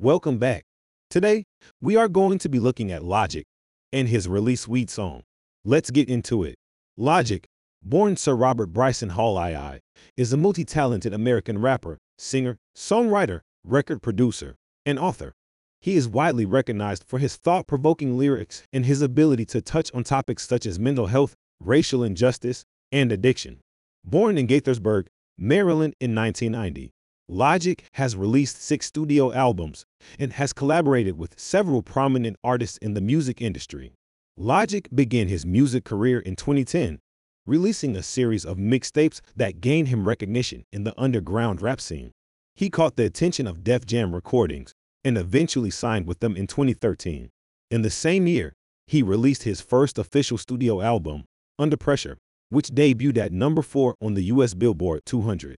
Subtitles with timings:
[0.00, 0.62] Welcome back.
[1.10, 1.42] Today,
[1.80, 3.44] we are going to be looking at Logic
[3.92, 5.24] and his release Weed song.
[5.64, 6.54] Let's get into it.
[6.96, 7.44] Logic,
[7.82, 9.80] born Sir Robert Bryson Hall II,
[10.16, 14.54] is a multi talented American rapper, singer, songwriter, record producer,
[14.86, 15.32] and author.
[15.80, 20.04] He is widely recognized for his thought provoking lyrics and his ability to touch on
[20.04, 23.58] topics such as mental health, racial injustice, and addiction.
[24.04, 26.92] Born in Gaithersburg, Maryland in 1990,
[27.30, 29.84] Logic has released six studio albums
[30.18, 33.92] and has collaborated with several prominent artists in the music industry.
[34.38, 37.00] Logic began his music career in 2010,
[37.46, 42.12] releasing a series of mixtapes that gained him recognition in the underground rap scene.
[42.54, 44.72] He caught the attention of Def Jam Recordings
[45.04, 47.28] and eventually signed with them in 2013.
[47.70, 48.54] In the same year,
[48.86, 51.24] he released his first official studio album,
[51.58, 52.16] Under Pressure,
[52.48, 55.56] which debuted at number 4 on the US Billboard 200.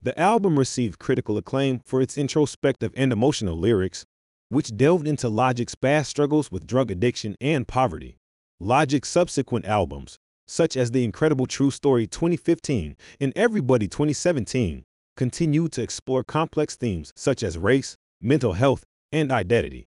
[0.00, 4.06] The album received critical acclaim for its introspective and emotional lyrics,
[4.48, 8.16] which delved into Logic's past struggles with drug addiction and poverty.
[8.60, 14.84] Logic's subsequent albums, such as The Incredible True Story 2015 and Everybody 2017,
[15.16, 19.88] continued to explore complex themes such as race, mental health, and identity.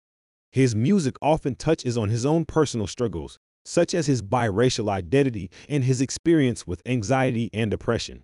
[0.51, 5.83] His music often touches on his own personal struggles, such as his biracial identity and
[5.83, 8.23] his experience with anxiety and depression.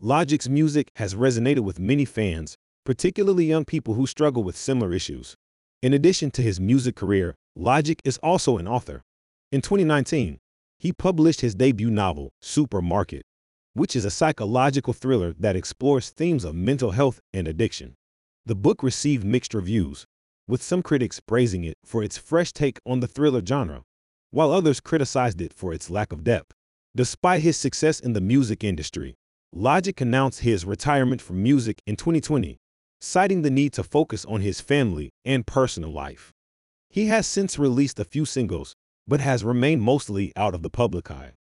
[0.00, 5.34] Logic's music has resonated with many fans, particularly young people who struggle with similar issues.
[5.82, 9.02] In addition to his music career, Logic is also an author.
[9.52, 10.38] In 2019,
[10.78, 13.22] he published his debut novel, Supermarket,
[13.74, 17.94] which is a psychological thriller that explores themes of mental health and addiction.
[18.44, 20.04] The book received mixed reviews,
[20.46, 23.82] with some critics praising it for its fresh take on the thriller genre,
[24.32, 26.52] while others criticized it for its lack of depth.
[26.96, 29.14] Despite his success in the music industry,
[29.56, 32.56] Logic announced his retirement from music in 2020,
[33.00, 36.32] citing the need to focus on his family and personal life.
[36.90, 38.74] He has since released a few singles,
[39.06, 41.34] but has remained mostly out of the public eye.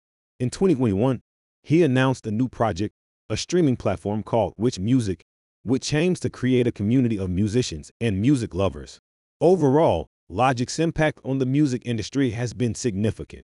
[0.41, 1.21] In 2021,
[1.63, 2.95] he announced a new project,
[3.29, 5.23] a streaming platform called Which Music,
[5.63, 8.99] which aims to create a community of musicians and music lovers.
[9.41, 13.45] Overall, Logic's impact on the music industry has been significant.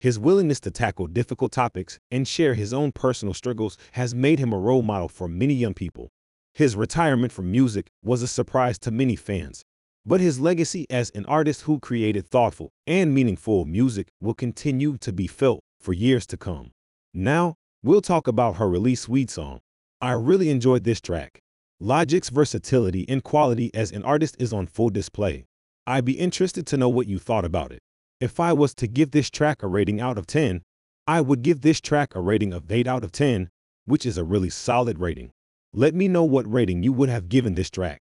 [0.00, 4.52] His willingness to tackle difficult topics and share his own personal struggles has made him
[4.52, 6.10] a role model for many young people.
[6.54, 9.64] His retirement from music was a surprise to many fans,
[10.04, 15.12] but his legacy as an artist who created thoughtful and meaningful music will continue to
[15.12, 16.72] be felt for years to come.
[17.14, 19.60] Now, we'll talk about her release Weed Song.
[20.00, 21.40] I really enjoyed this track.
[21.80, 25.46] Logic's versatility and quality as an artist is on full display.
[25.86, 27.80] I'd be interested to know what you thought about it.
[28.18, 30.62] If I was to give this track a rating out of 10,
[31.06, 33.50] I would give this track a rating of 8 out of 10,
[33.84, 35.32] which is a really solid rating.
[35.74, 38.00] Let me know what rating you would have given this track.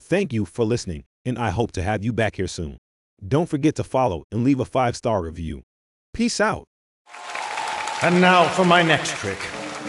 [0.00, 2.78] Thank you for listening, and I hope to have you back here soon.
[3.26, 5.62] Don't forget to follow and leave a five star review.
[6.14, 6.66] Peace out.
[8.02, 9.38] And now for my next trick.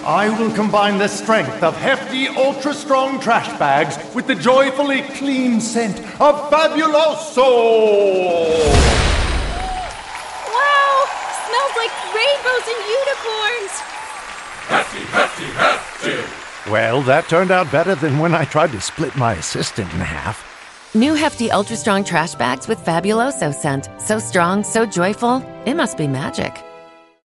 [0.03, 5.61] I will combine the strength of hefty, ultra strong trash bags with the joyfully clean
[5.61, 7.45] scent of Fabuloso!
[11.87, 13.73] Like rainbows and unicorns!
[14.67, 16.71] Hefty, hefty, hefty.
[16.71, 20.43] Well, that turned out better than when I tried to split my assistant in half.
[20.93, 23.89] New hefty ultra strong trash bags with Fabuloso scent.
[23.99, 26.63] So strong, so joyful, it must be magic.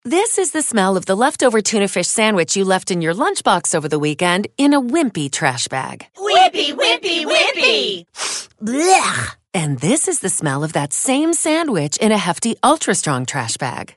[0.05, 3.75] This is the smell of the leftover tuna fish sandwich you left in your lunchbox
[3.75, 6.06] over the weekend in a wimpy trash bag.
[6.17, 8.06] Whippy, whippy, whippy!
[8.62, 9.37] Blech!
[9.53, 13.56] And this is the smell of that same sandwich in a hefty ultra strong trash
[13.56, 13.97] bag.